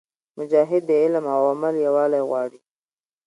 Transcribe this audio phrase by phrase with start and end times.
[0.37, 2.59] مجاهد د علم او عمل یووالی غواړي.